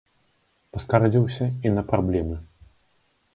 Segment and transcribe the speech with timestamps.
[0.77, 2.35] Паскардзіўся і на праблемы.